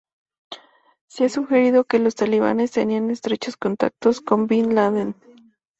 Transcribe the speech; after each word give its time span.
Se 1.07 1.25
ha 1.25 1.29
sugerido 1.29 1.83
que 1.83 1.99
los 1.99 2.15
talibanes 2.15 2.71
tenían 2.71 3.11
estrechos 3.11 3.55
contactos 3.55 4.19
con 4.19 4.47
bin 4.47 4.73
Laden. 4.73 5.15